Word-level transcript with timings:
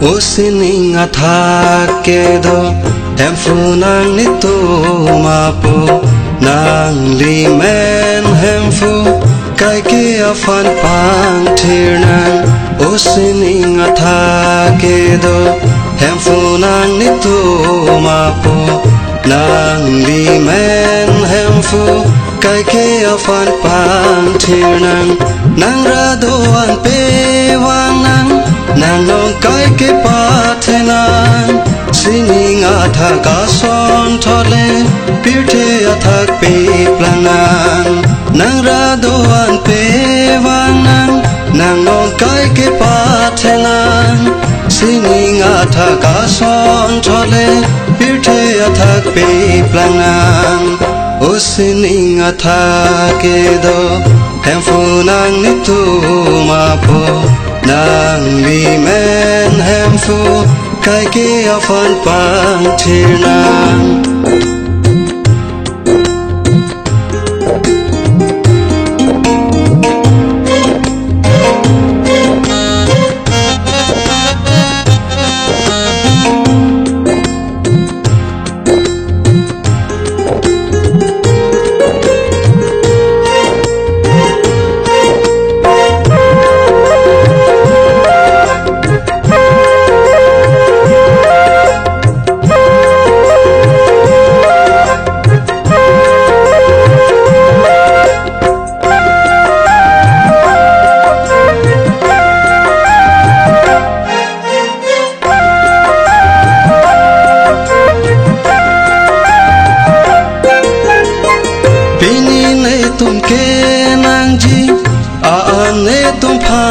Usininga 0.00 1.06
takedo 1.12 2.72
Hemfu 3.20 3.76
nang 3.76 4.16
nito 4.16 4.56
mapo 5.20 6.00
Nang 6.40 7.20
limen 7.20 8.24
hemfu 8.40 9.20
Kai 9.60 9.84
kia 9.84 10.32
fan 10.32 10.64
pang 10.80 11.44
tirnan 11.52 12.48
Usininga 12.80 13.92
takedo 13.92 15.60
Hemfu 16.00 16.56
nang 16.56 16.96
nito 16.96 17.36
mapo 18.00 18.80
Nang 19.28 19.84
limen 19.84 21.12
hemfu 21.28 22.08
Kai 22.40 22.64
kia 22.64 23.20
fan 23.20 23.52
pang 23.60 24.32
tirnan 24.40 25.12
Nang 25.60 25.84
radoan 25.84 26.80
pewang 26.80 28.00
nang 28.00 28.29
নেলকাইকে 28.76 29.90
পাথেনা 30.04 31.00
সিনিং 31.92 32.56
আথা 32.74 33.10
কাসন 33.26 34.08
থলে 34.24 34.66
পিঠে 35.22 35.66
আথাক 35.92 36.28
pay 36.40 36.52
প্লানান 36.98 37.86
নাংরা 38.38 38.82
দোয়ান 38.96 39.52
pay 39.66 39.80
বানান 40.44 41.10
নেলকাইকে 41.58 42.68
পাথেনা 42.80 43.76
সিনিং 44.70 45.30
আথা 45.54 45.88
কাসন 46.04 46.90
থলে 47.02 47.48
পিঠে 47.98 48.40
আথাক 48.66 49.02
পে 49.14 49.28
প্লানান 49.72 50.62
ও 51.20 51.28
সিনিং 51.50 52.20
আথাকে 52.20 53.38
দো 53.62 53.78
হেফুনাং 54.46 55.30
Nitu 55.42 55.80
মাপো 56.48 57.02
Nang 57.66 58.24
limen 58.44 59.60
hem 59.60 59.92
thu 60.06 60.44
kai 60.82 61.04
kia 61.12 61.52
phon 61.62 61.90
pang 62.04 62.64
chi 62.78 63.04
nang. 63.22 64.59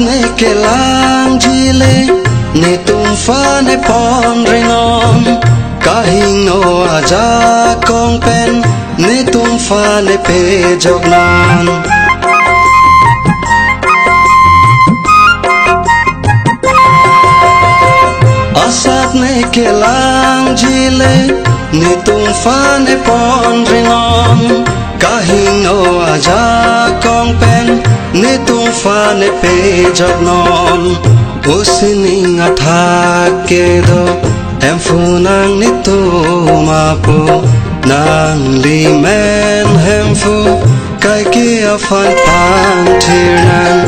Ne 0.00 0.18
kelang 0.40 1.38
jile 1.42 1.94
ne 2.54 2.72
tum 2.86 3.08
fa 3.24 3.40
ne 3.66 3.76
pon 3.86 4.44
ringon 4.50 5.24
kahing 5.86 6.38
no 6.46 6.60
aja 6.96 7.26
kong 7.88 8.16
pen 8.24 8.62
ne 9.02 9.16
tum 9.32 9.58
fa 9.66 9.82
ne 10.06 10.16
pe 10.28 10.38
jognan 10.84 11.68
asat 18.64 19.14
ne 19.22 19.34
kelang 19.58 20.48
jile 20.62 21.14
ne 21.82 21.92
tum 22.08 22.24
fa 22.42 22.58
ne 22.86 22.96
pon 23.06 23.64
ringon 23.72 24.40
kahing 25.04 25.62
no 25.68 25.78
aja 26.14 26.42
kong 27.06 27.32
pen 27.44 27.79
ne 28.12 28.38
tung 28.46 28.72
fa 28.82 29.14
ne 29.20 29.28
pe 29.40 29.54
jabnon 29.98 30.82
osini 31.54 32.16
nga 32.36 32.48
thake 32.62 33.82
do 33.88 34.02
em 34.68 34.78
funang 34.86 35.52
nít 35.60 35.76
to 35.84 35.98
ma 36.66 36.84
po 37.04 37.18
nàng 37.90 38.42
li 38.62 38.80
men 39.04 39.66
hem 39.86 40.08
phán 40.20 40.58
kai 41.00 41.22
ke 41.34 41.46
afan 41.74 42.10
pang 42.26 42.86
thirnan 43.04 43.78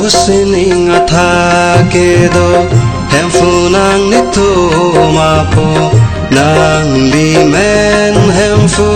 osini 0.00 0.66
nga 0.86 1.00
thake 1.12 2.10
do 2.34 2.48
em 3.20 3.28
funang 3.36 4.02
nít 4.10 4.26
to 4.34 4.50
ma 5.16 5.32
po 5.54 5.68
nàng 6.36 6.90
li 7.12 7.30
men 7.54 8.14
hem 8.38 8.68
fu 8.74 8.90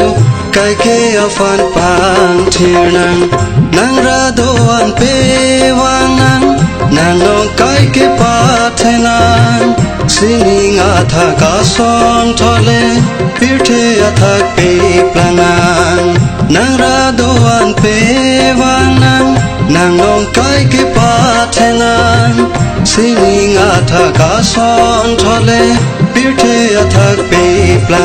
kai 0.52 0.74
ke 0.84 0.98
afan 1.26 1.60
pang 1.74 2.38
thirnan 2.54 3.16
नङरा 3.74 4.20
Pewa 5.00 5.94
न 6.18 6.20
सिनिङ 10.08 10.78
आधा 10.78 11.52
सन्थले 11.62 12.82
पिर्थि 13.38 13.82
अथक 14.08 14.42
पिप्ला 14.56 15.52
नरा 16.56 16.96
पेवा 17.82 18.74
नान 19.00 19.34
सिनिङ 22.84 23.56
कान् 24.18 25.16
थले 25.16 25.62
पिर्थि 26.14 26.74
अथक 26.74 27.18
पिप्ला 27.32 28.04